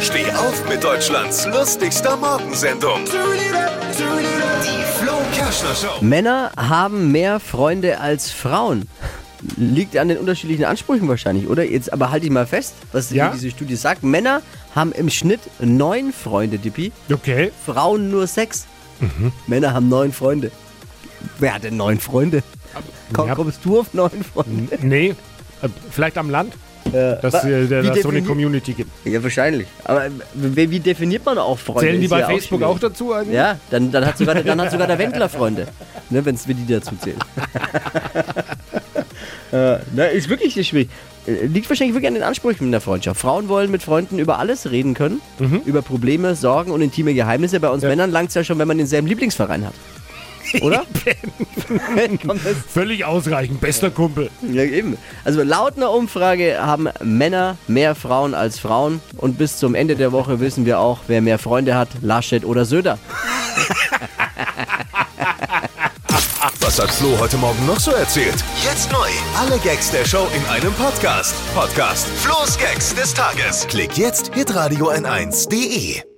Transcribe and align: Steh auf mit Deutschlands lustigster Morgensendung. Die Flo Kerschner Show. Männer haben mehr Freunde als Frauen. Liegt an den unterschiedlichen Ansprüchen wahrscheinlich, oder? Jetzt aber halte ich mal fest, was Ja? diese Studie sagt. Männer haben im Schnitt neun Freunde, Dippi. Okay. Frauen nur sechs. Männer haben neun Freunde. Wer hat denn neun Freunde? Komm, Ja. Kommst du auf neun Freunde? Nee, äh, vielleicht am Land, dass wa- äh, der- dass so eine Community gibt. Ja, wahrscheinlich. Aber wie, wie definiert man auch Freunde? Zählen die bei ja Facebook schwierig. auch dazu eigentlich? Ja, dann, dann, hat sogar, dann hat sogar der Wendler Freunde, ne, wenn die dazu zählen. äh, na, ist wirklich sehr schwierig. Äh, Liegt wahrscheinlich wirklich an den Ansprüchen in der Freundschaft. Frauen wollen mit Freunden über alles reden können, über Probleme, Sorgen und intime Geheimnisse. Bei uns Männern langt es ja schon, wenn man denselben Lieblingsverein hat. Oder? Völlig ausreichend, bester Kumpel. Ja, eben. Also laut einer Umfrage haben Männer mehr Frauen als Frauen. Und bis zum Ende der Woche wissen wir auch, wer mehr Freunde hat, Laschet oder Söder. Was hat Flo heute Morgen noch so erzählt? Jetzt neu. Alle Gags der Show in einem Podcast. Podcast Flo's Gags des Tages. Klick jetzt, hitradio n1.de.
Steh 0.00 0.30
auf 0.32 0.68
mit 0.68 0.82
Deutschlands 0.84 1.46
lustigster 1.46 2.16
Morgensendung. 2.16 3.00
Die 3.04 4.84
Flo 4.98 5.12
Kerschner 5.34 5.74
Show. 5.74 6.02
Männer 6.04 6.50
haben 6.56 7.12
mehr 7.12 7.40
Freunde 7.40 8.00
als 8.00 8.30
Frauen. 8.30 8.88
Liegt 9.56 9.96
an 9.96 10.08
den 10.08 10.18
unterschiedlichen 10.18 10.64
Ansprüchen 10.64 11.08
wahrscheinlich, 11.08 11.48
oder? 11.48 11.64
Jetzt 11.64 11.92
aber 11.92 12.10
halte 12.10 12.26
ich 12.26 12.32
mal 12.32 12.46
fest, 12.46 12.74
was 12.92 13.10
Ja? 13.10 13.30
diese 13.30 13.50
Studie 13.50 13.76
sagt. 13.76 14.02
Männer 14.02 14.42
haben 14.74 14.92
im 14.92 15.08
Schnitt 15.10 15.40
neun 15.60 16.12
Freunde, 16.12 16.58
Dippi. 16.58 16.92
Okay. 17.12 17.52
Frauen 17.64 18.10
nur 18.10 18.26
sechs. 18.26 18.66
Männer 19.46 19.72
haben 19.74 19.88
neun 19.88 20.12
Freunde. 20.12 20.50
Wer 21.38 21.54
hat 21.54 21.64
denn 21.64 21.76
neun 21.76 22.00
Freunde? 22.00 22.42
Komm, 23.12 23.28
Ja. 23.28 23.34
Kommst 23.34 23.60
du 23.64 23.80
auf 23.80 23.92
neun 23.94 24.24
Freunde? 24.24 24.78
Nee, 24.82 25.14
äh, 25.62 25.68
vielleicht 25.90 26.16
am 26.18 26.30
Land, 26.30 26.54
dass 27.22 27.32
wa- 27.34 27.48
äh, 27.48 27.66
der- 27.66 27.82
dass 27.82 28.02
so 28.02 28.08
eine 28.10 28.22
Community 28.22 28.72
gibt. 28.72 28.90
Ja, 29.06 29.22
wahrscheinlich. 29.22 29.66
Aber 29.84 30.06
wie, 30.34 30.70
wie 30.70 30.80
definiert 30.80 31.24
man 31.24 31.38
auch 31.38 31.58
Freunde? 31.58 31.80
Zählen 31.88 32.00
die 32.00 32.08
bei 32.08 32.20
ja 32.20 32.26
Facebook 32.26 32.60
schwierig. 32.60 32.74
auch 32.74 32.78
dazu 32.78 33.12
eigentlich? 33.12 33.34
Ja, 33.34 33.58
dann, 33.70 33.90
dann, 33.92 34.04
hat 34.06 34.18
sogar, 34.18 34.34
dann 34.36 34.60
hat 34.60 34.70
sogar 34.70 34.86
der 34.86 34.98
Wendler 34.98 35.28
Freunde, 35.28 35.66
ne, 36.10 36.24
wenn 36.24 36.36
die 36.46 36.66
dazu 36.72 36.94
zählen. 36.96 37.18
äh, 39.52 39.78
na, 39.94 40.04
ist 40.06 40.28
wirklich 40.28 40.54
sehr 40.54 40.64
schwierig. 40.64 40.88
Äh, 41.26 41.46
Liegt 41.46 41.68
wahrscheinlich 41.68 41.94
wirklich 41.94 42.08
an 42.08 42.14
den 42.14 42.22
Ansprüchen 42.22 42.64
in 42.64 42.72
der 42.72 42.80
Freundschaft. 42.80 43.20
Frauen 43.20 43.48
wollen 43.48 43.70
mit 43.70 43.82
Freunden 43.82 44.18
über 44.18 44.38
alles 44.38 44.70
reden 44.70 44.94
können, 44.94 45.20
über 45.64 45.82
Probleme, 45.82 46.34
Sorgen 46.34 46.70
und 46.70 46.80
intime 46.80 47.14
Geheimnisse. 47.14 47.60
Bei 47.60 47.68
uns 47.68 47.82
Männern 47.82 48.10
langt 48.10 48.28
es 48.30 48.34
ja 48.34 48.44
schon, 48.44 48.58
wenn 48.58 48.68
man 48.68 48.78
denselben 48.78 49.06
Lieblingsverein 49.08 49.66
hat. 49.66 49.74
Oder? 50.60 50.84
Völlig 52.72 53.04
ausreichend, 53.04 53.60
bester 53.60 53.90
Kumpel. 53.90 54.30
Ja, 54.52 54.62
eben. 54.62 54.96
Also 55.24 55.42
laut 55.42 55.76
einer 55.76 55.90
Umfrage 55.90 56.58
haben 56.60 56.88
Männer 57.02 57.56
mehr 57.68 57.94
Frauen 57.94 58.34
als 58.34 58.58
Frauen. 58.58 59.00
Und 59.16 59.38
bis 59.38 59.58
zum 59.58 59.74
Ende 59.74 59.96
der 59.96 60.12
Woche 60.12 60.40
wissen 60.40 60.66
wir 60.66 60.78
auch, 60.78 61.00
wer 61.06 61.20
mehr 61.20 61.38
Freunde 61.38 61.74
hat, 61.74 61.88
Laschet 62.02 62.44
oder 62.44 62.64
Söder. 62.64 62.98
Was 66.60 66.80
hat 66.80 66.90
Flo 66.90 67.16
heute 67.18 67.36
Morgen 67.36 67.64
noch 67.64 67.78
so 67.78 67.92
erzählt? 67.92 68.34
Jetzt 68.64 68.90
neu. 68.90 69.08
Alle 69.38 69.58
Gags 69.60 69.90
der 69.92 70.04
Show 70.04 70.26
in 70.34 70.44
einem 70.50 70.72
Podcast. 70.74 71.34
Podcast 71.54 72.08
Flo's 72.08 72.58
Gags 72.58 72.94
des 72.94 73.14
Tages. 73.14 73.66
Klick 73.68 73.96
jetzt, 73.96 74.34
hitradio 74.34 74.90
n1.de. 74.90 76.15